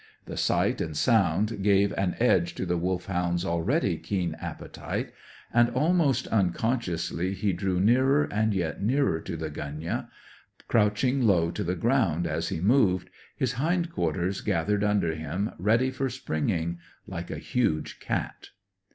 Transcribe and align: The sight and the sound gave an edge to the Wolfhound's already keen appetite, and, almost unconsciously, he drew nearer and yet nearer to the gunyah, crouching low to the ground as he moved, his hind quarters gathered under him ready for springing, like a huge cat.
The 0.25 0.35
sight 0.35 0.81
and 0.81 0.93
the 0.95 0.97
sound 0.97 1.61
gave 1.61 1.93
an 1.93 2.15
edge 2.19 2.55
to 2.55 2.65
the 2.65 2.75
Wolfhound's 2.75 3.45
already 3.45 3.97
keen 3.99 4.33
appetite, 4.41 5.13
and, 5.53 5.69
almost 5.69 6.25
unconsciously, 6.29 7.35
he 7.35 7.53
drew 7.53 7.79
nearer 7.79 8.23
and 8.23 8.51
yet 8.51 8.81
nearer 8.81 9.19
to 9.21 9.37
the 9.37 9.51
gunyah, 9.51 10.09
crouching 10.67 11.27
low 11.27 11.51
to 11.51 11.63
the 11.63 11.75
ground 11.75 12.25
as 12.25 12.49
he 12.49 12.59
moved, 12.59 13.11
his 13.37 13.51
hind 13.61 13.91
quarters 13.91 14.41
gathered 14.41 14.83
under 14.83 15.13
him 15.13 15.51
ready 15.59 15.91
for 15.91 16.09
springing, 16.09 16.79
like 17.05 17.29
a 17.29 17.37
huge 17.37 17.99
cat. 17.99 18.49